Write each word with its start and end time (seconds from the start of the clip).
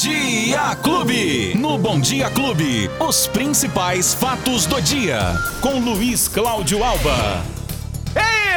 Dia 0.00 0.76
Clube. 0.76 1.56
No 1.58 1.76
Bom 1.76 1.98
Dia 1.98 2.30
Clube, 2.30 2.88
os 3.00 3.26
principais 3.26 4.14
fatos 4.14 4.64
do 4.64 4.80
dia. 4.80 5.18
Com 5.60 5.80
Luiz 5.80 6.28
Cláudio 6.28 6.84
Alba. 6.84 7.57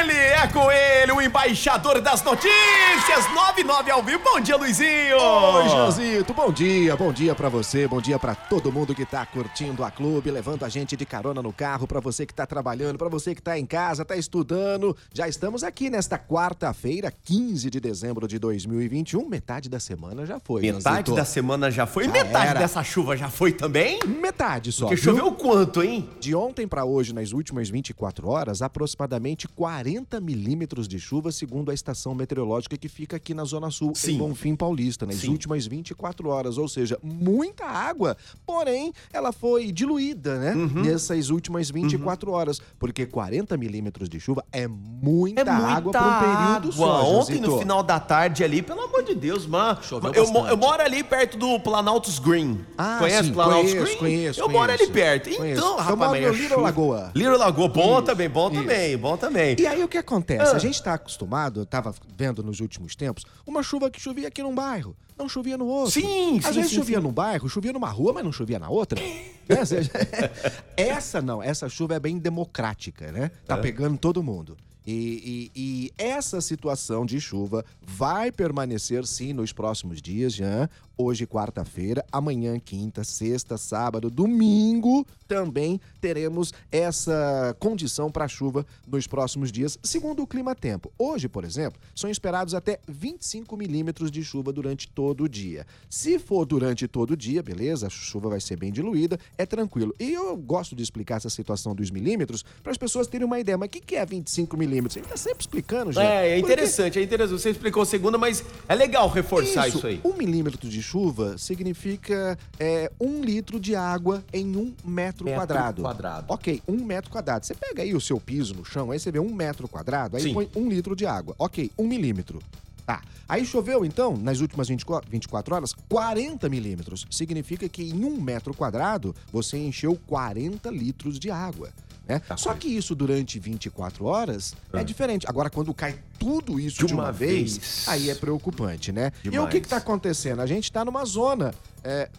Ele 0.02 0.14
é 0.14 0.48
com 0.48 0.72
ele, 0.72 1.12
o 1.12 1.22
embaixador 1.22 2.02
das 2.02 2.24
notícias, 2.24 3.32
99 3.36 3.92
ao 3.92 4.02
vivo. 4.02 4.20
Bom 4.24 4.40
dia, 4.40 4.58
Luizinho! 4.58 5.16
Oi, 5.16 5.70
Joãozito, 5.70 6.34
bom 6.34 6.52
dia, 6.52 6.96
bom 6.98 7.14
dia 7.14 7.36
pra 7.36 7.50
você, 7.50 7.88
bom 7.88 8.02
dia 8.02 8.18
pra 8.18 8.34
todo 8.34 8.72
mundo 8.72 8.96
que 8.96 9.06
tá 9.06 9.24
curtindo 9.28 9.84
a 9.84 9.92
clube, 9.92 10.32
levando 10.32 10.66
a 10.66 10.70
gente 10.70 10.98
de 10.98 11.06
carona 11.06 11.40
no 11.44 11.54
carro, 11.54 11.86
pra 11.86 12.00
você 12.00 12.26
que 12.26 12.34
tá 12.34 12.48
trabalhando, 12.48 12.98
pra 12.98 13.10
você 13.10 13.36
que 13.36 13.44
tá 13.44 13.60
em 13.60 13.66
casa, 13.66 14.04
tá 14.04 14.16
estudando. 14.16 14.98
Já 15.14 15.28
estamos 15.28 15.64
aqui 15.64 15.88
nesta 15.88 16.18
quarta-feira, 16.18 17.14
15 17.24 17.70
de 17.70 17.80
dezembro 17.80 18.28
de 18.28 18.40
2021, 18.40 19.30
metade 19.30 19.70
da 19.70 19.80
semana 19.80 20.26
já 20.26 20.40
foi. 20.40 20.64
Metade 20.64 20.82
Joãozito. 20.84 21.16
da 21.16 21.26
semana 21.26 21.70
já 21.70 21.86
foi, 21.86 22.06
Já 22.06 22.12
metade 22.12 22.48
era. 22.48 22.60
dessa 22.60 22.84
chuva 22.84 23.16
já 23.16 23.30
foi 23.30 23.52
também? 23.52 24.00
Metade 24.08 24.72
só. 24.72 24.88
Porque 24.88 25.00
viu? 25.00 25.16
choveu 25.16 25.32
quanto, 25.34 25.84
hein? 25.84 26.10
De 26.20 26.34
ontem 26.34 26.68
para 26.68 26.86
hoje, 26.86 27.14
nas 27.14 27.34
últimas 27.34 27.70
24 27.70 28.28
horas, 28.28 28.64
aproximadamente 28.64 29.48
40 29.48 29.91
milímetros 30.22 30.88
de 30.88 31.00
chuva, 31.00 31.32
segundo 31.32 31.72
a 31.72 31.74
estação 31.74 32.14
meteorológica 32.16 32.78
que 32.78 32.88
fica 32.88 33.18
aqui 33.18 33.34
na 33.34 33.44
Zona 33.44 33.70
Sul, 33.72 33.94
Sim. 33.96 34.14
em 34.16 34.18
Bonfim 34.18 34.56
Paulista, 34.56 35.06
nas 35.06 35.16
Sim. 35.16 35.30
últimas 35.30 35.66
24 35.66 36.30
horas. 36.30 36.58
Ou 36.58 36.68
seja, 36.68 36.98
muita 37.04 37.66
água, 37.66 38.16
porém, 38.46 38.94
ela 39.12 39.32
foi 39.32 39.72
diluída, 39.72 40.38
né? 40.40 40.54
Uhum. 40.54 40.84
Nessas 40.84 41.30
últimas 41.30 41.70
24 41.70 42.32
horas. 42.32 42.62
Porque 42.80 43.06
40 43.06 43.58
milímetros 43.58 44.08
de 44.10 44.20
chuva 44.20 44.44
é 44.52 44.68
muita, 44.68 45.42
É 45.42 45.46
muita 45.46 45.52
água 45.68 45.92
para 45.92 46.02
um 46.02 46.20
período 46.20 46.68
água. 46.68 46.72
só. 46.72 47.12
Ontem, 47.20 47.40
no 47.40 47.60
final 47.60 47.84
da 47.84 48.00
tarde 48.00 48.44
ali, 48.44 48.62
pelo 48.62 48.82
amor 48.82 49.04
de 49.04 49.16
Deus, 49.16 49.46
mano. 49.46 49.80
Eu, 50.14 50.28
mo- 50.32 50.48
eu 50.48 50.58
moro 50.58 50.82
ali 50.82 51.04
perto 51.04 51.38
do 51.38 51.60
Planaltos 51.60 52.20
Green. 52.20 52.60
Ah, 52.78 52.98
Conhece 53.00 53.28
sim, 53.30 53.34
Planaltos 53.34 53.72
conheço, 53.72 53.86
Green? 53.86 53.98
conheço, 53.98 54.40
Eu 54.40 54.50
moro 54.50 54.72
ali 54.72 54.88
perto. 54.88 55.30
Conheço. 55.36 55.60
Então, 55.62 55.72
Eu 55.72 55.78
rapaz, 55.78 55.98
moro 55.98 56.12
mas 56.12 56.22
no 56.22 56.28
a 56.28 56.32
Little 56.32 56.62
Lagoa. 56.62 57.12
Little 57.16 57.38
Lagoa, 57.38 57.68
bom 57.70 57.94
Isso, 57.94 58.02
também, 58.04 58.30
bom 58.30 58.50
isso. 58.52 58.62
também, 58.62 58.98
bom 58.98 59.18
também. 59.18 59.56
E 59.60 59.68
aí 59.68 59.81
o 59.84 59.88
que 59.88 59.98
acontece? 59.98 60.52
Ah. 60.52 60.56
A 60.56 60.60
gente 60.60 60.76
está 60.76 60.94
acostumado, 60.94 61.62
eu 61.62 61.66
tava 61.66 61.94
vendo 62.18 62.44
nos 62.44 62.60
últimos 62.60 62.96
tempos, 62.96 63.26
uma 63.46 63.62
chuva 63.64 63.90
que 63.90 64.00
chovia 64.00 64.28
aqui 64.28 64.42
num 64.44 64.54
bairro, 64.56 64.96
não 65.18 65.28
chovia 65.30 65.58
no 65.58 65.66
outro. 65.66 65.92
Sim, 65.92 66.38
Às 66.40 66.46
sim, 66.46 66.52
vezes 66.54 66.70
sim, 66.72 66.76
chovia 66.78 66.98
sim. 66.98 67.04
num 67.04 67.12
bairro, 67.12 67.50
chovia 67.50 67.74
numa 67.74 67.90
rua, 67.90 68.14
mas 68.14 68.24
não 68.24 68.32
chovia 68.32 68.60
na 68.60 68.70
outra. 68.70 69.00
Né? 69.52 69.58
Essa 70.78 71.22
não, 71.22 71.44
essa 71.44 71.68
chuva 71.68 71.96
é 71.96 72.00
bem 72.00 72.18
democrática, 72.18 73.12
né? 73.12 73.32
Tá 73.46 73.58
pegando 73.58 73.98
todo 73.98 74.24
mundo. 74.24 74.56
E, 74.88 75.50
e- 75.54 75.62
e 75.62 75.94
essa 75.98 76.40
situação 76.42 77.06
de 77.06 77.20
chuva 77.20 77.64
vai 77.82 78.32
permanecer 78.32 79.06
sim 79.06 79.34
nos 79.34 79.52
próximos 79.52 80.02
dias, 80.02 80.34
já. 80.34 80.70
Hoje, 80.98 81.26
quarta-feira, 81.26 82.06
amanhã, 82.12 82.60
quinta, 82.60 83.04
sexta, 83.04 83.58
sábado, 83.58 84.10
domingo, 84.10 85.06
também 85.28 85.82
teremos 86.00 86.54
essa 86.72 87.56
condição 87.60 88.12
para 88.12 88.28
chuva 88.28 88.66
nos 88.86 89.08
próximos 89.08 89.52
dias, 89.52 89.80
segundo 89.82 90.22
o 90.22 90.28
Clima 90.28 90.54
Tempo. 90.54 90.92
Hoje, 91.00 91.28
por 91.28 91.44
exemplo, 91.44 91.80
são 91.96 92.10
esperados 92.10 92.54
até 92.54 92.80
25 92.88 93.58
milímetros 93.58 94.12
de 94.12 94.24
chuva 94.24 94.54
durante 94.54 94.88
todo 94.88 95.24
o 95.24 95.30
dia. 95.30 95.66
Se 95.90 96.20
for 96.20 96.46
durante 96.46 96.88
todo 96.88 97.12
o 97.12 97.18
dia, 97.18 97.42
beleza, 97.42 97.88
a 97.88 97.90
chuva 97.90 98.30
vai 98.30 98.40
ser 98.40 98.58
bem 98.58 98.72
diluída, 98.72 99.20
é 99.38 99.46
tranquilo. 99.46 99.96
E 100.00 100.12
eu 100.12 100.38
gosto 100.38 100.76
de 100.76 100.84
explicar 100.84 101.16
essa 101.16 101.30
situação 101.30 101.74
dos 101.74 101.90
milímetros 101.90 102.44
para 102.62 102.72
as 102.72 102.78
pessoas 102.78 103.08
terem 103.08 103.26
uma 103.26 103.40
ideia. 103.40 103.58
Mas 103.58 103.68
o 103.68 103.72
que 103.72 103.80
que 103.80 103.96
é 103.96 104.06
25 104.06 104.56
milímetros? 104.56 104.98
A 104.98 105.00
gente 105.00 105.10
tá 105.10 105.18
sempre 105.18 105.42
explicando, 105.42 105.92
já. 105.92 106.04
É, 106.04 106.30
é 106.32 106.40
interessante, 106.40 107.00
é 107.00 107.02
interessante. 107.02 107.42
Você 107.42 107.50
explicou 107.50 107.84
a 107.84 107.86
segunda, 107.86 108.18
mas 108.18 108.44
é 108.68 108.76
legal 108.76 109.10
reforçar 109.10 109.68
isso, 109.68 109.88
aí. 109.88 110.00
Um 110.04 110.14
milímetro 110.14 110.70
de 110.70 110.82
chuva 110.82 110.91
significa 111.38 112.38
é, 112.60 112.92
um 113.00 113.22
litro 113.22 113.60
de 113.60 113.76
água 113.76 114.24
em 114.34 114.56
um 114.56 114.74
metro, 114.84 115.26
Metro 115.26 115.40
quadrado. 115.40 115.82
quadrado. 115.82 116.26
Ok, 116.30 116.62
um 116.68 116.84
metro 116.84 117.10
quadrado. 117.10 117.46
Você 117.46 117.56
pega 117.56 117.84
aí 117.84 117.94
o 117.94 118.02
seu 118.02 118.20
piso 118.20 118.54
no 118.54 118.66
chão, 118.66 118.92
aí 118.92 119.00
você 119.00 119.12
vê 119.12 119.20
um 119.20 119.34
metro 119.34 119.68
quadrado, 119.68 120.18
aí 120.18 120.24
Sim. 120.24 120.34
põe 120.34 120.50
um 120.56 120.68
litro 120.68 120.96
de 120.96 121.06
água. 121.06 121.36
Ok, 121.38 121.72
um 121.78 121.88
milímetro. 121.88 122.40
Tá. 122.86 123.02
Aí 123.30 123.46
choveu, 123.46 123.86
então, 123.86 124.18
nas 124.18 124.42
últimas 124.42 124.68
24 124.68 125.10
24 125.10 125.56
horas, 125.56 125.74
40 125.88 126.50
milímetros. 126.50 127.08
Significa 127.10 127.70
que 127.70 127.84
em 127.84 128.04
um 128.04 128.20
metro 128.20 128.54
quadrado, 128.54 129.16
você 129.32 129.58
encheu 129.58 129.98
40 130.08 130.70
litros 130.70 131.18
de 131.18 131.32
água. 131.32 131.70
Né? 132.12 132.20
Tá 132.28 132.36
Só 132.36 132.54
que 132.54 132.68
isso 132.68 132.94
durante 132.94 133.40
24 133.40 134.06
horas 134.06 134.54
Ah. 134.74 134.82
é 134.82 134.84
diferente. 134.84 135.26
Agora, 135.30 135.50
quando 135.50 135.74
cai 135.74 135.98
tudo 136.20 136.60
isso 136.60 136.86
de, 136.86 136.94
uma, 136.94 137.12
vez, 137.12 137.86
aí 137.88 138.10
é 138.10 138.16
preocupante, 138.16 138.92
né? 138.92 139.12
E 139.24 139.30
o 139.30 139.32
Demais. 139.32 139.52
que, 139.52 139.62
que 139.62 139.68
tá 139.68 139.78
acontecendo? 139.78 140.42
A 140.42 140.46
gente 140.46 140.72
tá 140.72 140.84
numa 140.84 141.06
zona. 141.06 141.54
é, 141.84 142.10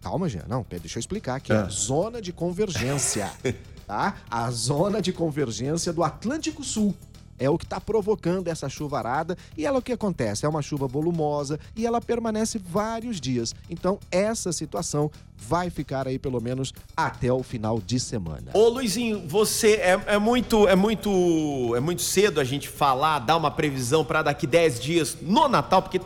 Calma, 0.00 0.28
Jean. 0.28 0.44
Não, 0.48 0.64
deixa 0.70 0.98
eu 0.98 1.00
explicar 1.00 1.34
aqui. 1.36 1.52
Ah. 1.52 1.68
Zona 1.68 2.22
de 2.22 2.32
convergência. 2.32 3.30
tá? 3.86 4.16
A 4.30 4.48
zona 4.52 5.02
de 5.02 5.12
convergência 5.12 5.92
do 5.92 6.02
Atlântico 6.04 6.62
Sul. 6.62 6.94
É 7.38 7.48
o 7.50 7.58
que 7.58 7.64
está 7.64 7.80
provocando 7.80 8.48
essa 8.48 8.68
chuvarada. 8.68 9.36
E 9.56 9.64
ela 9.66 9.78
o 9.78 9.82
que 9.82 9.92
acontece? 9.92 10.44
É 10.44 10.48
uma 10.48 10.62
chuva 10.62 10.86
volumosa 10.86 11.58
e 11.76 11.86
ela 11.86 12.00
permanece 12.00 12.58
vários 12.58 13.20
dias. 13.20 13.54
Então, 13.70 13.98
essa 14.10 14.52
situação 14.52 15.10
vai 15.38 15.68
ficar 15.68 16.08
aí 16.08 16.18
pelo 16.18 16.40
menos 16.40 16.72
até 16.96 17.30
o 17.30 17.42
final 17.42 17.78
de 17.78 18.00
semana. 18.00 18.50
Ô 18.54 18.68
Luizinho, 18.70 19.22
você 19.28 19.72
é, 19.74 20.00
é 20.06 20.18
muito 20.18 20.66
é 20.66 20.74
muito 20.74 21.74
é 21.76 21.80
muito 21.80 22.00
cedo 22.00 22.40
a 22.40 22.44
gente 22.44 22.68
falar, 22.70 23.18
dar 23.18 23.36
uma 23.36 23.50
previsão 23.50 24.02
pra 24.02 24.22
daqui 24.22 24.46
10 24.46 24.80
dias 24.80 25.16
no 25.20 25.46
Natal, 25.46 25.82
porque 25.82 26.00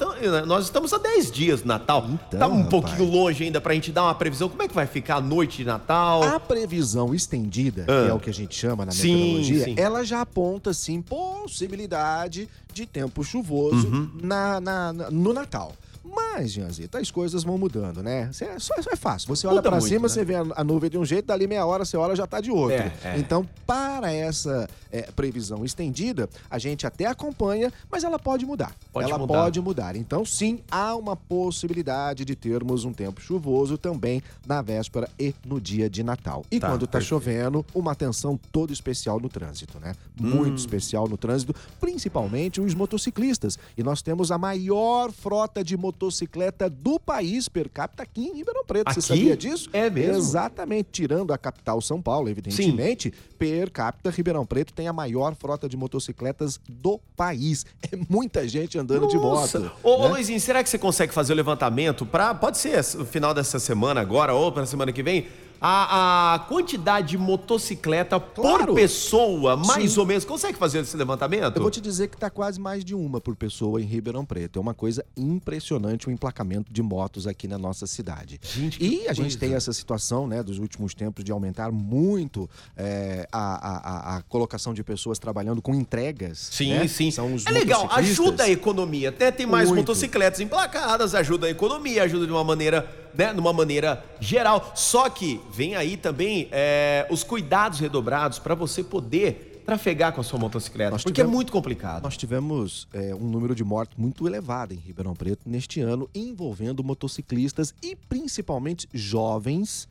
nós 0.47 0.65
estamos 0.65 0.93
a 0.93 0.99
10 0.99 1.31
dias 1.31 1.63
do 1.63 1.69
Natal. 1.69 2.07
Então, 2.09 2.41
tá 2.41 2.49
um 2.49 2.57
rapaz. 2.65 2.71
pouquinho 2.71 3.05
longe 3.09 3.45
ainda 3.45 3.61
pra 3.61 3.73
gente 3.73 3.93
dar 3.93 4.03
uma 4.03 4.15
previsão. 4.17 4.49
Como 4.49 4.63
é 4.65 4.69
que 4.69 4.75
vai 4.75 4.87
ficar 4.87 5.17
a 5.17 5.21
noite 5.21 5.59
de 5.59 5.65
Natal? 5.65 6.25
A 6.25 6.41
previsão 6.41 7.15
estendida, 7.15 7.83
Ah. 7.89 8.05
que 8.05 8.11
é 8.11 8.15
o 8.15 8.19
que 8.19 8.31
a 8.31 8.35
gente 8.35 8.55
chama 8.57 8.85
na 8.85 8.91
Sim, 8.91 9.15
meteorologia, 9.15 9.65
sim. 9.65 9.75
ela 9.79 10.03
já 10.05 10.21
aponta, 10.23 10.75
sim, 10.75 11.01
possibilidade 11.21 12.49
de 12.73 12.87
tempo 12.87 13.23
chuvoso 13.25 13.87
Uhum. 13.89 14.11
na, 14.23 14.61
na- 14.61 14.93
na- 14.93 15.11
no 15.11 15.33
Natal. 15.33 15.75
Mas, 16.03 16.53
Janzita, 16.53 16.99
as 16.99 17.11
coisas 17.11 17.45
vão 17.45 17.59
mudando, 17.59 18.03
né? 18.03 18.31
Cê- 18.33 18.47
É, 18.47 18.59
só, 18.59 18.75
só 18.81 18.91
é 18.91 18.97
fácil. 18.97 19.29
Você 19.29 19.47
olha 19.47 19.61
muito, 19.63 19.85
cima, 19.87 20.03
né? 20.03 20.09
você 20.09 20.25
vê 20.25 20.35
a, 20.35 20.45
a 20.57 20.65
nuvem 20.65 20.89
de 20.91 20.97
um 20.99 21.05
jeito, 21.05 21.27
dali 21.27 21.47
meia 21.47 21.65
hora 21.67 21.85
você 21.85 21.97
olha 21.97 22.17
já 22.17 22.27
tá 22.27 22.41
de 22.41 22.51
outro. 22.51 22.77
É, 22.79 22.93
é. 23.05 23.19
Então, 23.19 23.47
para 23.67 24.11
essa 24.13 24.69
é, 24.91 25.03
previsão 25.13 25.65
estendida, 25.65 26.29
a 26.51 26.59
gente 26.59 26.87
até 26.87 27.05
acompanha, 27.07 27.71
mas 27.91 28.03
ela 28.03 28.19
pode 28.19 28.47
mudar. 28.47 28.75
Pode 28.93 29.11
ela 29.11 29.19
mudar. 29.19 29.35
pode 29.43 29.61
mudar. 29.61 29.95
Então, 29.97 30.25
sim, 30.25 30.61
há 30.71 30.95
uma 30.97 31.15
possibilidade 31.17 32.25
de 32.25 32.35
termos 32.35 32.85
um 32.85 32.93
tempo 32.93 33.21
chuvoso 33.21 33.77
também 33.77 34.23
na 34.47 34.63
véspera 34.63 35.09
e 35.19 35.35
no 35.45 35.61
dia 35.61 35.91
de 35.91 36.03
Natal. 36.03 36.45
E 36.51 36.59
Tá, 36.59 36.69
quando 36.71 36.87
tá 36.87 36.93
perfeito. 36.93 37.09
chovendo, 37.09 37.67
uma 37.75 37.93
atenção 37.93 38.39
toda 38.51 38.73
especial 38.73 39.21
no 39.21 39.29
trânsito, 39.29 39.79
né? 39.79 39.93
Muito 40.19 40.53
Hum. 40.53 40.55
especial 40.55 41.07
no 41.09 41.17
trânsito, 41.19 41.55
principalmente 41.79 42.61
os 42.61 42.75
motociclistas. 42.75 43.59
E 43.77 43.83
nós 43.83 44.01
temos 44.01 44.31
a 44.33 44.39
maior 44.39 45.11
frota 45.13 45.63
de 45.63 45.77
motocicleta 45.91 46.71
do 46.71 46.99
país 46.99 47.49
per 47.49 47.69
capita 47.69 48.05
aqui 48.05 48.29
em 48.29 48.37
Ribeirão 48.37 48.65
Preto. 48.65 48.89
Aqui? 48.89 49.01
Você 49.01 49.09
sabia 49.09 49.37
disso? 49.37 49.69
É 49.73 49.91
mesmo? 49.91 50.17
Exatamente. 50.17 50.89
Tirando 50.93 51.33
a 51.33 51.39
capital 51.39 51.81
São 51.81 52.01
Paulo, 52.01 52.29
evidentemente, 52.29 53.13
per 53.39 53.71
capita 53.71 54.11
Ribeirão 54.11 54.47
Preto 54.47 54.73
tem 54.73 54.87
a 54.87 54.93
maior 54.93 55.35
frota 55.35 55.69
de 55.69 55.77
motocicletas 55.77 56.61
do 56.69 56.99
país. 57.17 57.67
É 57.93 57.99
muita 58.09 58.47
gente 58.47 58.79
andando 58.79 59.09
de 59.09 59.17
Nossa. 59.17 59.59
moto. 59.59 59.73
Ô, 59.83 59.97
ô, 59.97 60.03
né? 60.05 60.09
Luizinho, 60.11 60.39
será 60.39 60.63
que 60.63 60.69
você 60.69 60.79
consegue 60.79 61.13
fazer 61.13 61.33
o 61.33 61.37
levantamento 61.37 62.07
para 62.07 62.33
pode 62.35 62.59
ser 62.59 62.77
no 62.95 63.05
final 63.05 63.35
dessa 63.35 63.59
semana 63.59 64.01
agora 64.01 64.33
ou 64.33 64.53
para 64.53 64.65
semana 64.65 64.93
que 64.93 65.03
vem? 65.03 65.27
A, 65.61 66.35
a 66.35 66.39
quantidade 66.41 67.09
de 67.09 67.19
motocicleta 67.19 68.19
por 68.19 68.43
Claro. 68.43 68.75
pessoa, 68.75 69.57
mais 69.57 69.93
Sim. 69.93 70.01
ou 70.01 70.07
menos, 70.07 70.25
consegue 70.25 70.57
fazer 70.57 70.79
esse 70.81 70.97
levantamento? 70.97 71.57
Eu 71.57 71.63
vou 71.63 71.71
te 71.71 71.81
dizer 71.81 72.09
que 72.09 72.17
tá 72.17 72.31
quase 72.31 72.59
mais 72.59 72.85
de 72.85 72.95
uma 72.95 73.21
por 73.21 73.37
pessoa 73.37 73.81
em 73.81 73.85
Ribeirão 73.85 74.25
Preto. 74.25 74.59
É 74.59 74.63
uma 74.63 74.73
coisa 74.73 75.05
impressionante 75.17 76.09
o 76.09 76.11
emplacamento 76.11 76.73
de 76.73 76.83
motos 76.83 77.27
aqui 77.27 77.47
na 77.47 77.59
nossa 77.59 77.87
cidade. 77.87 78.41
Gente, 78.43 78.83
e 78.83 79.07
a 79.09 79.13
gente 79.13 79.37
tem 79.37 79.55
essa 79.55 79.73
situação, 79.73 80.27
né, 80.27 80.43
dos 80.43 80.59
últimos 80.59 80.95
tempos 80.95 81.23
de 81.25 81.31
aumentar 81.33 81.71
muito 81.71 82.49
é, 82.77 83.29
a, 83.31 84.15
a- 84.15 84.17
a- 84.17 84.23
colocação 84.23 84.73
de 84.73 84.83
pessoas 84.83 85.19
trabalhando 85.19 85.61
com 85.61 85.75
entregas. 85.75 86.49
Sim, 86.53 86.71
né? 86.71 86.89
sim. 86.89 87.11
São 87.11 87.35
os 87.35 87.45
é 87.47 87.51
legal, 87.51 87.89
ajuda 87.93 88.45
a 88.45 88.49
economia. 88.51 89.11
Até 89.11 89.31
tem 89.31 89.47
mais 89.47 89.69
Muito. 89.69 89.81
motocicletas 89.81 90.41
emplacadas, 90.41 91.15
ajuda 91.15 91.47
a 91.47 91.51
economia, 91.51 92.05
ajuda 92.05 92.27
de 92.27 92.33
uma 92.33 92.45
maneira, 92.45 92.89
né, 93.15 93.33
de 93.33 93.41
uma 93.41 93.53
maneira 93.53 94.03
geral. 94.21 94.73
Só 94.75 95.09
que 95.09 95.41
vem 95.53 95.75
aí 95.77 95.97
também 95.97 96.49
é, 96.51 97.07
os 97.11 97.23
cuidados 97.25 97.79
redobrados 97.81 98.39
para 98.39 98.55
você 98.55 98.83
poder 98.83 99.63
trafegar 99.67 100.13
com 100.13 100.21
a 100.21 100.25
sua 100.25 100.39
motocicleta, 100.39 100.91
Nós 100.93 101.03
porque 101.03 101.15
tivemos- 101.17 101.33
é 101.33 101.37
muito 101.37 101.53
complicado. 101.53 102.03
Nós 102.03 102.17
tivemos 102.17 102.89
é, 102.93 103.15
um 103.15 103.29
número 103.29 103.55
de 103.55 103.63
mortes 103.63 103.97
muito 103.97 104.27
elevado 104.27 104.75
em 104.75 104.77
Ribeirão 104.77 105.15
Preto 105.15 105.43
neste 105.47 105.81
ano, 105.81 106.09
envolvendo 106.15 106.83
motociclistas 106.83 107.73
e 107.83 107.95
principalmente 107.95 108.89
jovens 108.93 109.87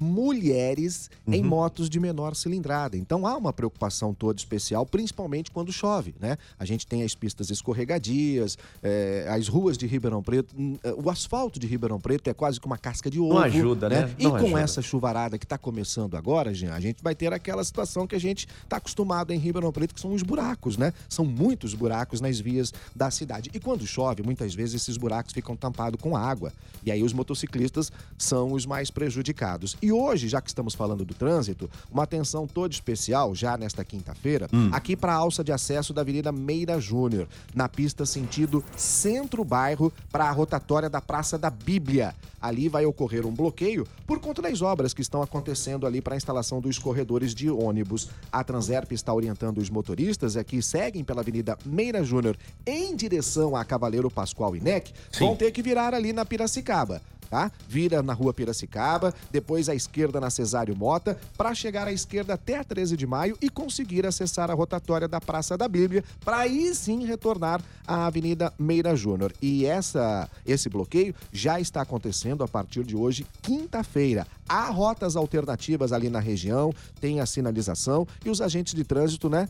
mulheres 0.00 1.10
em 1.26 1.42
motos 1.42 1.88
de 1.90 2.00
menor 2.00 2.34
cilindrada. 2.34 2.96
Então 2.96 3.26
há 3.26 3.36
uma 3.36 3.52
preocupação 3.52 4.14
toda 4.14 4.38
especial, 4.38 4.86
principalmente 4.86 5.50
quando 5.50 5.72
chove, 5.72 6.14
né? 6.18 6.36
A 6.58 6.64
gente 6.64 6.86
tem 6.86 7.02
as 7.02 7.14
pistas 7.14 7.50
escorregadias, 7.50 8.56
eh, 8.82 9.26
as 9.28 9.48
ruas 9.48 9.76
de 9.76 9.86
Ribeirão 9.86 10.22
Preto, 10.22 10.54
eh, 10.82 10.94
o 10.96 11.10
asfalto 11.10 11.58
de 11.58 11.66
Ribeirão 11.66 12.00
Preto 12.00 12.28
é 12.28 12.34
quase 12.34 12.58
que 12.60 12.66
uma 12.66 12.78
casca 12.78 13.10
de 13.10 13.20
ovo. 13.20 13.38
ajuda, 13.38 13.88
né? 13.88 14.14
E 14.18 14.24
Não 14.24 14.30
com 14.32 14.36
ajuda. 14.38 14.60
essa 14.60 14.82
chuvarada 14.82 15.38
que 15.38 15.44
está 15.44 15.58
começando 15.58 16.16
agora, 16.16 16.54
Jean, 16.54 16.72
a 16.72 16.80
gente 16.80 17.02
vai 17.02 17.14
ter 17.14 17.32
aquela 17.32 17.62
situação 17.62 18.06
que 18.06 18.14
a 18.14 18.20
gente 18.20 18.48
está 18.64 18.76
acostumado 18.78 19.32
em 19.32 19.38
Ribeirão 19.38 19.70
Preto, 19.72 19.94
que 19.94 20.00
são 20.00 20.14
os 20.14 20.22
buracos, 20.22 20.76
né? 20.76 20.92
São 21.08 21.24
muitos 21.24 21.74
buracos 21.74 22.20
nas 22.20 22.40
vias 22.40 22.72
da 22.96 23.10
cidade. 23.10 23.50
E 23.52 23.60
quando 23.60 23.86
chove, 23.86 24.22
muitas 24.22 24.54
vezes 24.54 24.82
esses 24.82 24.96
buracos 24.96 25.32
ficam 25.32 25.56
tampados 25.56 26.00
com 26.00 26.16
água. 26.16 26.52
E 26.84 26.90
aí 26.90 27.02
os 27.02 27.12
motociclistas 27.12 27.92
são 28.16 28.52
os 28.52 28.64
mais 28.64 28.90
prejudicados. 28.90 29.76
E 29.82 29.89
hoje, 29.92 30.28
já 30.28 30.40
que 30.40 30.48
estamos 30.48 30.74
falando 30.74 31.04
do 31.04 31.14
trânsito, 31.14 31.70
uma 31.90 32.02
atenção 32.02 32.46
toda 32.46 32.72
especial, 32.72 33.34
já 33.34 33.56
nesta 33.56 33.84
quinta-feira, 33.84 34.48
aqui 34.72 34.96
para 34.96 35.12
a 35.12 35.16
alça 35.16 35.42
de 35.42 35.52
acesso 35.52 35.92
da 35.92 36.00
Avenida 36.00 36.32
Meira 36.32 36.80
Júnior, 36.80 37.28
na 37.54 37.68
pista 37.68 38.04
sentido 38.06 38.64
centro-bairro 38.76 39.92
para 40.10 40.24
a 40.24 40.30
rotatória 40.30 40.88
da 40.88 41.00
Praça 41.00 41.38
da 41.38 41.50
Bíblia. 41.50 42.14
Ali 42.40 42.70
vai 42.70 42.86
ocorrer 42.86 43.26
um 43.26 43.32
bloqueio 43.32 43.86
por 44.06 44.18
conta 44.18 44.40
das 44.40 44.62
obras 44.62 44.94
que 44.94 45.02
estão 45.02 45.20
acontecendo 45.20 45.86
ali 45.86 46.00
para 46.00 46.14
a 46.14 46.16
instalação 46.16 46.60
dos 46.60 46.78
corredores 46.78 47.34
de 47.34 47.50
ônibus. 47.50 48.08
A 48.32 48.42
Transerp 48.42 48.92
está 48.92 49.12
orientando 49.12 49.58
os 49.58 49.68
motoristas 49.68 50.36
é 50.36 50.44
que 50.44 50.62
seguem 50.62 51.04
pela 51.04 51.20
Avenida 51.20 51.58
Meira 51.66 52.02
Júnior 52.02 52.38
em 52.66 52.96
direção 52.96 53.54
a 53.54 53.64
Cavaleiro 53.64 54.10
Pascoal 54.10 54.56
e 54.56 54.60
NEC, 54.60 54.92
vão 55.18 55.36
ter 55.36 55.50
que 55.50 55.62
virar 55.62 55.94
ali 55.94 56.12
na 56.12 56.24
Piracicaba. 56.24 57.02
Tá? 57.30 57.52
Vira 57.68 58.02
na 58.02 58.12
rua 58.12 58.34
Piracicaba, 58.34 59.14
depois 59.30 59.68
à 59.68 59.74
esquerda 59.74 60.20
na 60.20 60.30
Cesário 60.30 60.76
Mota, 60.76 61.16
para 61.38 61.54
chegar 61.54 61.86
à 61.86 61.92
esquerda 61.92 62.34
até 62.34 62.58
a 62.58 62.64
13 62.64 62.96
de 62.96 63.06
maio 63.06 63.38
e 63.40 63.48
conseguir 63.48 64.04
acessar 64.04 64.50
a 64.50 64.54
rotatória 64.54 65.06
da 65.06 65.20
Praça 65.20 65.56
da 65.56 65.68
Bíblia, 65.68 66.02
para 66.24 66.38
aí 66.38 66.74
sim 66.74 67.04
retornar 67.04 67.62
à 67.86 68.06
Avenida 68.06 68.52
Meira 68.58 68.96
Júnior. 68.96 69.32
E 69.40 69.64
essa, 69.64 70.28
esse 70.44 70.68
bloqueio 70.68 71.14
já 71.32 71.60
está 71.60 71.82
acontecendo 71.82 72.42
a 72.42 72.48
partir 72.48 72.82
de 72.82 72.96
hoje, 72.96 73.24
quinta-feira. 73.40 74.26
Há 74.48 74.68
rotas 74.68 75.14
alternativas 75.14 75.92
ali 75.92 76.10
na 76.10 76.18
região, 76.18 76.74
tem 77.00 77.20
a 77.20 77.26
sinalização 77.26 78.08
e 78.24 78.30
os 78.30 78.40
agentes 78.40 78.74
de 78.74 78.82
trânsito, 78.82 79.30
né? 79.30 79.48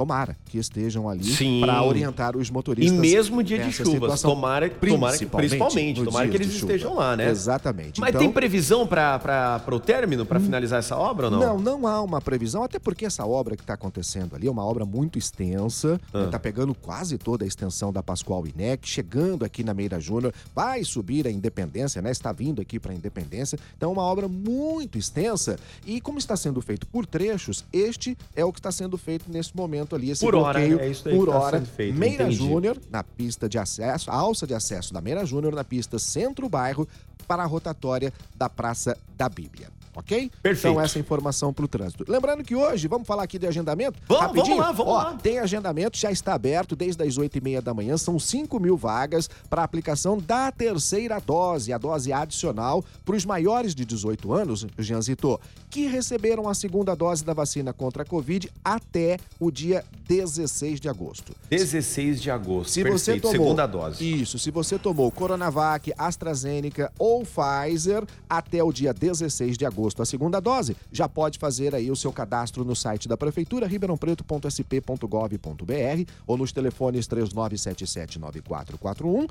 Tomara 0.00 0.34
que 0.46 0.56
estejam 0.56 1.10
ali 1.10 1.60
para 1.60 1.82
orientar 1.82 2.34
os 2.34 2.48
E 2.48 2.52
motoristas. 2.52 2.98
mesmo 2.98 3.42
dia 3.42 3.58
de 3.58 3.70
chuvas, 3.70 4.22
tomara, 4.22 4.70
tomara 4.70 5.18
principalmente, 5.28 6.00
nos 6.00 6.08
tomara 6.08 6.26
que 6.26 6.36
eles 6.38 6.54
estejam 6.54 6.94
lá, 6.94 7.14
né? 7.14 7.28
Exatamente. 7.28 8.00
Mas 8.00 8.08
Então, 8.08 8.22
tem 8.22 8.32
previsão 8.32 8.86
para 8.86 9.62
o 9.70 9.78
término, 9.78 10.24
para 10.24 10.40
finalizar 10.40 10.78
essa 10.78 10.96
obra 10.96 11.26
ou 11.26 11.32
não? 11.32 11.38
não, 11.38 11.58
não 11.80 11.86
há 11.86 12.00
uma 12.00 12.18
previsão, 12.18 12.64
até 12.64 12.78
porque 12.78 13.04
essa 13.04 13.26
obra 13.26 13.54
que 13.56 13.62
está 13.62 13.74
acontecendo 13.74 14.34
ali 14.34 14.46
é 14.46 14.50
uma 14.50 14.64
obra 14.64 14.86
muito 14.86 15.18
extensa, 15.18 16.00
Ah. 16.14 16.24
está 16.24 16.38
pegando 16.38 16.74
quase 16.74 17.18
toda 17.18 17.44
a 17.44 17.46
extensão 17.46 17.92
da 17.92 18.02
Pascoal 18.02 18.46
Inec, 18.46 18.88
chegando 18.88 19.44
aqui 19.44 19.62
na 19.62 19.74
Meira 19.74 20.00
Júnior, 20.00 20.32
vai 20.54 20.82
subir 20.82 21.26
a 21.26 21.30
Independência, 21.30 22.00
né? 22.00 22.10
Está 22.10 22.32
vindo 22.32 22.62
aqui 22.62 22.80
para 22.80 22.92
a 22.92 22.94
Independência. 22.94 23.58
Então, 23.76 23.90
é 23.90 23.92
uma 23.92 24.02
obra 24.02 24.28
muito 24.28 24.96
extensa 24.96 25.58
e 25.84 26.00
como 26.00 26.18
está 26.18 26.36
sendo 26.36 26.62
feito 26.62 26.86
por 26.86 27.04
trechos, 27.04 27.66
este 27.70 28.16
é 28.34 28.42
o 28.42 28.50
que 28.50 28.60
está 28.60 28.72
sendo 28.72 28.96
feito 28.96 29.26
nesse 29.30 29.54
momento 29.54 29.89
ali, 29.96 30.10
esse 30.10 30.24
Por 30.24 30.34
hora, 30.34 30.58
bloqueio 30.58 30.80
é 30.80 30.88
isso 30.88 31.08
aí 31.08 31.16
por 31.16 31.28
tá 31.28 31.38
hora. 31.38 31.60
feito, 31.60 31.98
Meira. 31.98 32.30
Júnior, 32.30 32.78
na 32.90 33.02
pista 33.02 33.48
de 33.48 33.58
acesso, 33.58 34.10
alça 34.10 34.46
de 34.46 34.54
acesso 34.54 34.92
da 34.92 35.00
Meira 35.00 35.24
Júnior, 35.24 35.54
na 35.54 35.64
pista 35.64 35.98
Centro-Bairro, 35.98 36.86
para 37.26 37.42
a 37.42 37.46
rotatória 37.46 38.12
da 38.34 38.48
Praça 38.48 38.96
da 39.16 39.28
Bíblia. 39.28 39.68
Ok? 39.94 40.30
Perfeito. 40.42 40.72
Então, 40.72 40.80
essa 40.80 40.98
informação 40.98 41.52
para 41.52 41.64
o 41.64 41.68
trânsito. 41.68 42.04
Lembrando 42.06 42.44
que 42.44 42.54
hoje, 42.54 42.86
vamos 42.86 43.06
falar 43.06 43.24
aqui 43.24 43.38
de 43.38 43.46
agendamento? 43.46 43.98
Vamos, 44.06 44.22
Rapidinho? 44.26 44.56
vamos 44.56 44.66
lá, 44.66 44.72
vamos 44.72 44.92
Ó, 44.92 44.96
lá. 44.96 45.14
Tem 45.16 45.38
agendamento, 45.38 45.98
já 45.98 46.10
está 46.12 46.34
aberto 46.34 46.76
desde 46.76 47.02
as 47.02 47.18
8 47.18 47.38
e 47.38 47.40
meia 47.40 47.60
da 47.60 47.74
manhã. 47.74 47.96
São 47.96 48.18
5 48.18 48.60
mil 48.60 48.76
vagas 48.76 49.28
para 49.48 49.64
aplicação 49.64 50.18
da 50.18 50.52
terceira 50.52 51.18
dose, 51.20 51.72
a 51.72 51.78
dose 51.78 52.12
adicional 52.12 52.84
para 53.04 53.16
os 53.16 53.24
maiores 53.24 53.74
de 53.74 53.84
18 53.84 54.32
anos, 54.32 54.66
Janzito, 54.78 55.40
que 55.68 55.86
receberam 55.86 56.48
a 56.48 56.54
segunda 56.54 56.94
dose 56.94 57.24
da 57.24 57.34
vacina 57.34 57.72
contra 57.72 58.02
a 58.02 58.06
Covid 58.06 58.50
até 58.64 59.18
o 59.38 59.50
dia 59.50 59.84
16 60.06 60.80
de 60.80 60.88
agosto. 60.88 61.34
16 61.50 62.20
de 62.20 62.30
agosto. 62.30 62.70
Se 62.70 62.82
Perfeito, 62.82 62.98
você 62.98 63.20
tomou 63.20 63.32
segunda 63.32 63.66
dose. 63.66 64.22
Isso, 64.22 64.38
se 64.38 64.50
você 64.50 64.78
tomou 64.78 65.10
Coronavac, 65.10 65.92
AstraZeneca 65.96 66.92
ou 66.98 67.24
Pfizer 67.24 68.04
até 68.28 68.62
o 68.62 68.72
dia 68.72 68.92
16 68.92 69.56
de 69.56 69.64
agosto, 69.64 69.79
a 70.02 70.04
segunda 70.04 70.40
dose, 70.40 70.76
já 70.92 71.08
pode 71.08 71.38
fazer 71.38 71.74
aí 71.74 71.90
o 71.90 71.96
seu 71.96 72.12
cadastro 72.12 72.62
no 72.64 72.76
site 72.76 73.08
da 73.08 73.16
prefeitura 73.16 73.66
ribeirãopreto.sp.gov.br 73.66 76.10
ou 76.26 76.36
nos 76.36 76.52
telefones 76.52 77.08
3977-9441, 77.08 79.26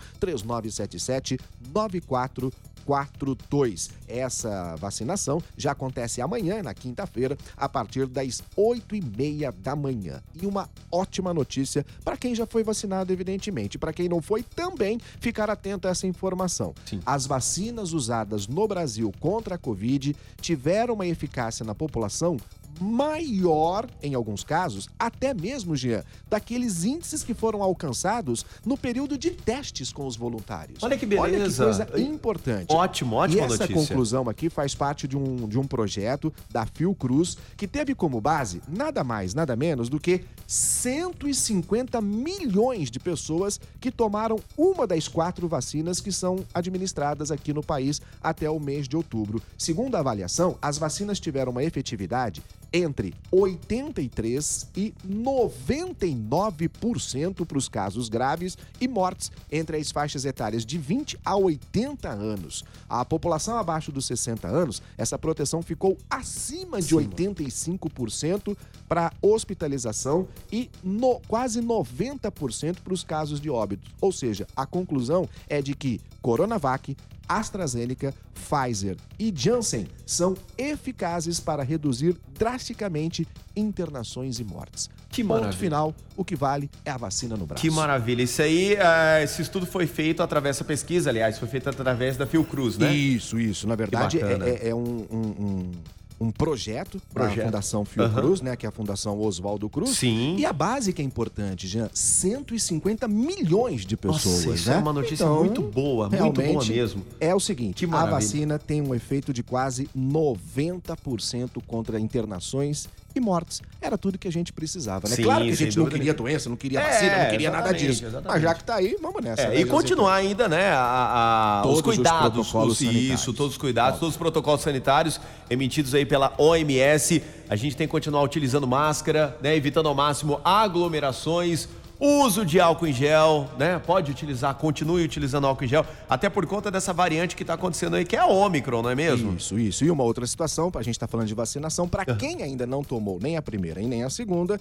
3977-9442. 2.89 3.91
Essa 4.07 4.75
vacinação 4.77 5.41
já 5.55 5.71
acontece 5.71 6.21
amanhã, 6.21 6.63
na 6.63 6.73
quinta-feira, 6.73 7.37
a 7.55 7.69
partir 7.69 8.07
das 8.07 8.41
8 8.55 8.95
e 8.95 9.01
meia 9.01 9.51
da 9.51 9.75
manhã. 9.75 10.21
E 10.41 10.45
uma 10.45 10.69
ótima 10.91 11.33
notícia 11.33 11.85
para 12.03 12.17
quem 12.17 12.33
já 12.33 12.45
foi 12.45 12.63
vacinado, 12.63 13.13
evidentemente. 13.13 13.77
Para 13.77 13.93
quem 13.93 14.09
não 14.09 14.21
foi, 14.21 14.43
também 14.43 14.99
ficar 15.19 15.49
atento 15.49 15.87
a 15.87 15.91
essa 15.91 16.07
informação. 16.07 16.73
Sim. 16.85 16.99
As 17.05 17.25
vacinas 17.25 17.93
usadas 17.93 18.47
no 18.47 18.67
Brasil 18.67 19.11
contra 19.19 19.55
a 19.55 19.57
Covid 19.57 20.15
tiveram 20.41 20.95
uma 20.95 21.05
eficácia 21.07 21.65
na 21.65 21.75
população 21.75 22.37
maior, 22.79 23.87
em 24.01 24.13
alguns 24.13 24.43
casos, 24.43 24.87
até 24.97 25.33
mesmo, 25.33 25.75
Jean, 25.75 26.03
daqueles 26.29 26.83
índices 26.83 27.23
que 27.23 27.33
foram 27.33 27.61
alcançados 27.61 28.45
no 28.65 28.77
período 28.77 29.17
de 29.17 29.31
testes 29.31 29.91
com 29.91 30.05
os 30.05 30.15
voluntários. 30.15 30.81
Olha 30.81 30.97
que 30.97 31.05
Olha 31.17 31.31
que 31.33 31.37
beleza. 31.39 31.85
coisa 31.85 31.99
importante. 31.99 32.73
Ótimo, 32.79 33.17
ótima 33.17 33.41
e 33.41 33.43
essa 33.43 33.57
notícia. 33.57 33.75
conclusão 33.75 34.29
aqui 34.29 34.49
faz 34.49 34.73
parte 34.73 35.05
de 35.05 35.17
um, 35.17 35.49
de 35.49 35.59
um 35.59 35.65
projeto 35.65 36.33
da 36.49 36.65
Fiocruz 36.65 37.37
que 37.57 37.67
teve 37.67 37.93
como 37.93 38.21
base 38.21 38.61
nada 38.69 39.03
mais, 39.03 39.33
nada 39.33 39.53
menos 39.53 39.89
do 39.89 39.99
que 39.99 40.23
150 40.47 41.99
milhões 41.99 42.89
de 42.89 42.99
pessoas 42.99 43.59
que 43.81 43.91
tomaram 43.91 44.39
uma 44.57 44.87
das 44.87 45.09
quatro 45.09 45.47
vacinas 45.47 45.99
que 45.99 46.11
são 46.11 46.45
administradas 46.53 47.31
aqui 47.31 47.53
no 47.53 47.61
país 47.61 48.01
até 48.23 48.49
o 48.49 48.59
mês 48.59 48.87
de 48.87 48.95
outubro. 48.95 49.41
Segundo 49.57 49.95
a 49.95 49.99
avaliação, 49.99 50.57
as 50.61 50.77
vacinas 50.77 51.19
tiveram 51.19 51.51
uma 51.51 51.63
efetividade 51.63 52.41
entre 52.71 53.15
83 53.31 54.67
e 54.75 54.93
99% 55.07 57.43
para 57.45 57.57
os 57.57 57.67
casos 57.67 58.09
graves 58.09 58.55
e 58.79 58.87
mortes 58.87 59.31
entre 59.51 59.77
as 59.77 59.91
faixas 59.91 60.23
etárias 60.25 60.63
de 60.65 60.77
20 60.77 61.19
a 61.25 61.35
80 61.35 62.09
anos. 62.09 62.63
A 62.87 63.03
população 63.05 63.57
abaixo 63.57 63.91
dos 63.91 64.05
60 64.05 64.47
anos, 64.47 64.81
essa 64.97 65.17
proteção 65.17 65.61
ficou 65.61 65.97
acima 66.09 66.81
de 66.81 66.95
85% 66.95 68.55
para 68.87 69.11
hospitalização 69.21 70.27
e 70.51 70.69
no- 70.83 71.19
quase 71.27 71.61
90% 71.61 72.81
para 72.81 72.93
os 72.93 73.03
casos 73.03 73.39
de 73.39 73.49
óbito. 73.49 73.89
Ou 74.01 74.11
seja, 74.11 74.47
a 74.55 74.65
conclusão 74.65 75.27
é 75.47 75.61
de 75.61 75.73
que 75.75 75.99
Coronavac, 76.21 76.95
AstraZeneca, 77.29 78.13
Pfizer 78.33 78.97
e 79.19 79.31
Janssen 79.35 79.87
são 80.05 80.35
eficazes 80.57 81.39
para 81.39 81.61
reduzir 81.63 82.17
drasticamente 82.37 83.27
internações 83.55 84.39
e 84.39 84.43
mortes. 84.43 84.89
Que 85.09 85.23
Ponto 85.23 85.33
maravilha. 85.41 85.59
final, 85.59 85.95
o 86.17 86.25
que 86.25 86.35
vale 86.35 86.69
é 86.83 86.89
a 86.91 86.97
vacina 86.97 87.35
no 87.37 87.45
braço. 87.45 87.61
Que 87.61 87.69
maravilha. 87.69 88.23
Isso 88.23 88.41
aí, 88.41 88.75
ah, 88.77 89.21
esse 89.21 89.41
estudo 89.41 89.65
foi 89.65 89.85
feito 89.85 90.23
através 90.23 90.55
dessa 90.55 90.65
pesquisa, 90.65 91.09
aliás, 91.09 91.37
foi 91.37 91.47
feito 91.47 91.69
através 91.69 92.17
da 92.17 92.25
Fiocruz, 92.25 92.77
né? 92.77 92.93
Isso, 92.93 93.39
isso. 93.39 93.67
Na 93.67 93.75
verdade, 93.75 94.19
é, 94.19 94.65
é- 94.65 94.69
é 94.69 94.75
um, 94.75 95.05
um- 95.11 95.35
um- 95.39 95.71
um 96.19 96.31
projeto, 96.31 96.97
da 97.13 97.21
Projeto. 97.21 97.45
Fundação 97.45 97.85
Fiocruz, 97.85 98.41
né? 98.41 98.55
Que 98.55 98.65
é 98.65 98.69
a 98.69 98.71
Fundação 98.71 99.19
Oswaldo 99.19 99.69
Cruz. 99.69 99.91
Sim. 99.91 100.35
E 100.37 100.45
a 100.45 100.51
base 100.51 100.91
que 100.91 101.01
é 101.01 101.05
importante, 101.05 101.67
Jean, 101.67 101.89
150 101.93 103.07
milhões 103.07 103.85
de 103.85 103.95
pessoas, 103.95 104.45
Nossa, 104.45 104.55
isso 104.55 104.69
né? 104.69 104.75
é 104.75 104.79
uma 104.79 104.93
notícia 104.93 105.23
Então, 105.23 105.39
muito 105.39 105.61
boa, 105.61 106.09
muito 106.09 106.41
boa 106.41 106.65
mesmo. 106.65 107.05
É 107.19 107.33
o 107.33 107.39
seguinte, 107.39 107.87
a 107.91 108.05
vacina 108.05 108.59
tem 108.59 108.81
um 108.81 108.93
efeito 108.93 109.31
de 109.33 109.43
quase 109.43 109.89
90% 109.97 111.61
contra 111.65 111.99
internações 111.99 112.89
e 113.15 113.19
mortes. 113.19 113.61
Era 113.81 113.97
tudo 113.97 114.17
que 114.17 114.27
a 114.27 114.31
gente 114.31 114.51
precisava, 114.53 115.07
né? 115.09 115.15
Sim, 115.15 115.23
claro 115.23 115.43
que 115.45 115.51
a 115.51 115.55
gente 115.55 115.77
não 115.77 115.85
dúvida 115.85 115.97
queria 115.97 116.13
doença, 116.13 116.49
não 116.49 116.55
queria 116.55 116.79
É, 116.79 116.83
vacina, 116.83 117.23
não 117.23 117.29
queria 117.31 117.49
nada 117.51 117.63
exatamente, 117.69 117.87
disso. 117.87 118.03
Mas 118.03 118.13
exatamente. 118.13 118.41
já 118.43 118.53
que 118.53 118.63
tá 118.63 118.75
aí, 118.75 118.97
vamos 119.01 119.21
nessa. 119.23 119.41
É, 119.41 119.47
né, 119.49 119.55
e 119.55 119.59
José? 119.61 119.71
continuar 119.71 120.13
ainda, 120.15 120.47
né, 120.47 120.69
a, 120.71 121.59
a- 121.59 121.61
Todos 121.63 121.79
os 121.79 121.85
os 121.87 121.95
cuidados, 121.95 122.33
protocolos 122.33 122.81
os- 122.81 122.81
isso, 122.81 123.33
todos 123.33 123.53
os 123.53 123.57
cuidados, 123.57 123.99
todos 123.99 124.13
os 124.15 124.17
protocolos 124.17 124.61
sanitários 124.61 125.19
emitidos 125.49 125.93
aí 125.95 126.05
pela 126.05 126.33
OMS. 126.37 127.23
A 127.49 127.55
gente 127.55 127.75
tem 127.75 127.87
que 127.87 127.91
continuar 127.91 128.21
utilizando 128.21 128.67
máscara, 128.67 129.35
né, 129.41 129.55
evitando 129.55 129.87
ao 129.89 129.95
máximo 129.95 130.39
aglomerações. 130.43 131.67
Uso 131.99 132.45
de 132.45 132.59
álcool 132.59 132.87
em 132.87 132.93
gel, 132.93 133.49
né? 133.57 133.77
Pode 133.79 134.11
utilizar, 134.11 134.55
continue 134.55 135.03
utilizando 135.03 135.45
álcool 135.45 135.65
em 135.65 135.67
gel, 135.67 135.85
até 136.09 136.29
por 136.29 136.45
conta 136.45 136.71
dessa 136.71 136.93
variante 136.93 137.35
que 137.35 137.43
está 137.43 137.55
acontecendo 137.55 137.95
aí, 137.95 138.05
que 138.05 138.15
é 138.15 138.19
a 138.19 138.25
Ômicron, 138.25 138.81
não 138.81 138.89
é 138.89 138.95
mesmo? 138.95 139.35
Isso, 139.35 139.59
isso. 139.59 139.83
E 139.83 139.91
uma 139.91 140.03
outra 140.03 140.25
situação, 140.25 140.71
a 140.75 140.81
gente 140.81 140.95
está 140.95 141.07
falando 141.07 141.27
de 141.27 141.33
vacinação, 141.33 141.87
para 141.87 142.05
quem 142.05 142.41
ainda 142.41 142.65
não 142.65 142.83
tomou 142.83 143.19
nem 143.21 143.35
a 143.35 143.41
primeira 143.41 143.81
e 143.81 143.87
nem 143.87 144.03
a 144.03 144.09
segunda, 144.09 144.59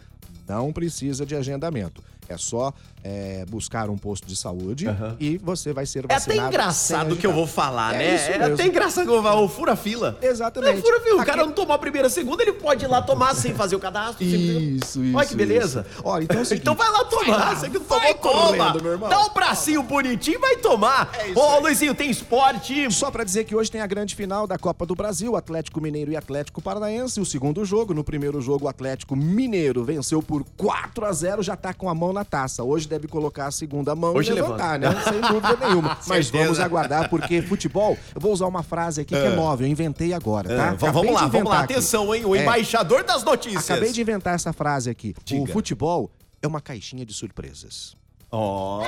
não 0.49 0.73
precisa 0.73 1.25
de 1.25 1.37
agendamento. 1.37 2.02
É 2.28 2.37
só 2.37 2.73
é, 3.02 3.44
buscar 3.49 3.88
um 3.88 3.97
posto 3.97 4.26
de 4.26 4.37
saúde 4.37 4.87
Aham. 4.88 5.16
e 5.20 5.38
você 5.38 5.73
vai 5.73 5.87
ser 5.87 6.04
É 6.08 6.14
vacinado. 6.14 6.40
até 6.40 6.49
engraçado 6.49 7.12
o 7.12 7.16
que 7.16 7.26
eu 7.26 7.32
vou 7.32 7.47
falar, 7.47 7.94
É 7.94 7.99
né? 7.99 8.14
isso 8.16 8.25
É 8.30 8.38
mesmo. 8.38 8.54
até 8.54 8.66
engraçado 8.66 9.04
que 9.04 9.11
eu 9.11 9.14
vou 9.14 9.23
falar, 9.23 9.40
o 9.40 9.49
fura-fila. 9.49 10.18
Exatamente. 10.20 10.78
É 10.78 10.82
fura-fila. 10.82 11.16
O 11.16 11.20
Aqui- 11.20 11.30
cara 11.30 11.47
não 11.47 11.52
tomou 11.52 11.75
a 11.75 11.78
primeira, 11.78 12.08
a 12.08 12.11
segunda, 12.11 12.42
ele 12.42 12.52
pode 12.52 12.85
ir 12.85 12.88
lá 12.88 13.00
tomar 13.00 13.35
sem 13.35 13.54
fazer 13.54 13.76
o 13.76 13.78
cadastro. 13.78 14.18
sem- 14.28 14.76
Isso, 14.76 15.02
isso. 15.04 15.16
Olha 15.16 15.26
que 15.26 15.35
beleza. 15.37 15.87
isso. 15.90 16.02
Olha, 16.04 16.25
então 16.25 16.38
é 16.38 16.42
o 16.42 16.44
seguinte, 16.44 16.62
Então 16.62 16.75
vai 16.75 16.90
lá 16.90 17.04
tomar. 17.04 17.56
Você 17.56 17.70
que 17.70 17.78
não 17.78 17.85
tomou, 17.85 18.00
vai 18.02 18.14
toma. 18.14 18.73
correndo. 18.73 19.08
Dá 19.08 19.20
um 19.20 19.32
bracinho 19.32 19.82
bonitinho 19.82 20.37
e 20.37 20.40
vai 20.40 20.56
tomar. 20.56 21.11
É 21.18 21.28
isso 21.30 21.38
Ô, 21.40 21.49
aí. 21.56 21.62
Luizinho, 21.62 21.94
tem 21.94 22.11
esporte. 22.11 22.90
Só 22.92 23.11
pra 23.11 23.25
dizer 23.25 23.44
que 23.44 23.54
hoje 23.54 23.70
tem 23.70 23.80
a 23.80 23.87
grande 23.87 24.14
final 24.14 24.47
da 24.47 24.58
Copa 24.58 24.85
do 24.85 24.94
Brasil, 24.94 25.35
Atlético 25.37 25.80
Mineiro 25.80 26.11
e 26.12 26.16
Atlético 26.16 26.61
Paranaense. 26.61 27.20
O 27.20 27.25
segundo 27.25 27.64
jogo, 27.64 27.94
no 27.94 28.04
primeiro 28.04 28.40
jogo, 28.40 28.66
o 28.66 28.68
Atlético 28.68 29.16
Mineiro 29.16 29.82
venceu 29.85 30.23
por 30.23 30.44
4 30.56 31.04
a 31.06 31.12
0 31.12 31.42
já 31.42 31.56
tá 31.56 31.73
com 31.73 31.88
a 31.88 31.94
mão 31.94 32.12
na 32.12 32.17
taça. 32.25 32.62
Hoje 32.62 32.88
deve 32.88 33.06
colocar 33.08 33.46
a 33.46 33.50
segunda 33.50 33.94
mão 33.94 34.14
Hoje 34.14 34.30
e 34.30 34.34
levantar, 34.34 34.78
levanta. 34.80 35.10
né? 35.10 35.12
Sem 35.12 35.20
dúvida 35.20 35.56
nenhuma. 35.66 35.98
Mas 36.06 36.30
vamos 36.30 36.60
aguardar, 36.60 37.08
porque 37.10 37.42
futebol, 37.42 37.96
eu 38.14 38.20
vou 38.20 38.32
usar 38.32 38.46
uma 38.46 38.62
frase 38.62 39.00
aqui 39.02 39.14
que 39.14 39.20
é 39.20 39.30
nova, 39.34 39.62
eu 39.62 39.66
inventei 39.66 40.12
agora, 40.12 40.48
tá? 40.48 40.68
Ah, 40.70 40.75
vamos 40.92 41.12
lá, 41.14 41.26
vamos 41.26 41.48
lá. 41.50 41.60
aqui. 41.60 41.72
Atenção, 41.75 42.14
hein? 42.14 42.25
O 42.25 42.34
É. 42.37 42.42
embaixador 42.42 43.04
das 43.04 43.22
notícias. 43.22 43.70
Acabei 43.70 43.92
de 43.92 44.00
inventar 44.00 44.34
essa 44.34 44.52
frase 44.52 44.90
aqui. 44.90 45.14
Diga. 45.25 45.42
O 45.42 45.46
futebol 45.46 46.10
é 46.42 46.46
uma 46.46 46.60
caixinha 46.60 47.04
de 47.04 47.12
surpresas. 47.14 47.96
Ó, 48.30 48.82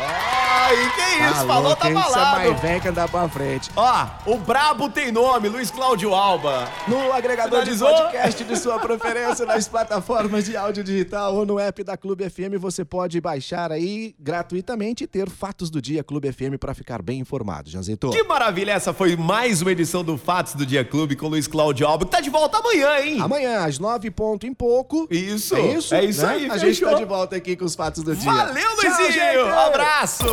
e 0.74 0.90
que 0.90 1.24
isso? 1.24 1.46
Falou, 1.46 1.76
tá 1.76 1.82
quem 1.86 1.90
Isso 1.98 2.00
é 2.08 2.12
falado. 2.12 2.36
mais 2.36 2.60
velho 2.60 2.80
que 2.80 2.88
andar 2.88 3.08
pra 3.08 3.28
frente. 3.28 3.70
Ó, 3.76 4.06
o 4.26 4.36
brabo 4.38 4.88
tem 4.88 5.10
nome, 5.12 5.48
Luiz 5.48 5.70
Cláudio 5.70 6.14
Alba. 6.14 6.68
No 6.88 7.12
agregador 7.12 7.60
Finalizou? 7.60 7.88
de 7.94 8.02
podcast 8.02 8.44
de 8.44 8.56
sua 8.58 8.78
preferência, 8.78 9.44
nas 9.46 9.68
plataformas 9.68 10.44
de 10.44 10.56
áudio 10.56 10.82
digital 10.84 11.34
ou 11.34 11.46
no 11.46 11.58
app 11.58 11.82
da 11.84 11.96
Clube 11.96 12.28
FM, 12.28 12.58
você 12.58 12.84
pode 12.84 13.20
baixar 13.20 13.70
aí 13.72 14.14
gratuitamente 14.18 15.04
e 15.04 15.06
ter 15.06 15.28
fatos 15.28 15.70
do 15.70 15.80
dia 15.80 16.02
Clube 16.04 16.30
FM 16.32 16.56
para 16.58 16.74
ficar 16.74 17.02
bem 17.02 17.18
informado, 17.20 17.68
Janzito. 17.70 18.10
Que 18.10 18.22
maravilha, 18.22 18.72
essa 18.72 18.92
foi 18.92 19.16
mais 19.16 19.62
uma 19.62 19.72
edição 19.72 20.02
do 20.04 20.16
Fatos 20.18 20.54
do 20.54 20.64
Dia 20.66 20.84
Clube 20.84 21.16
com 21.16 21.28
Luiz 21.28 21.46
Cláudio 21.46 21.86
Alba, 21.86 22.04
que 22.04 22.10
tá 22.10 22.20
de 22.20 22.30
volta 22.30 22.58
amanhã, 22.58 22.98
hein? 23.00 23.20
Amanhã, 23.20 23.64
às 23.64 23.78
nove 23.78 24.10
ponto 24.10 24.46
em 24.46 24.54
pouco. 24.54 25.06
Isso, 25.10 25.54
É 25.56 25.60
isso? 25.74 25.94
é 25.94 26.04
isso 26.04 26.22
né? 26.22 26.28
aí, 26.32 26.50
A 26.50 26.56
gente 26.58 26.76
fechou. 26.76 26.90
tá 26.90 26.94
de 26.96 27.04
volta 27.04 27.36
aqui 27.36 27.56
com 27.56 27.64
os 27.64 27.74
fatos 27.74 28.02
do 28.02 28.14
dia. 28.14 28.30
Valeu, 28.32 28.62
Tchau, 28.76 28.90
Luizinho! 28.90 29.12
gente! 29.12 29.48
Abraço! 29.50 30.24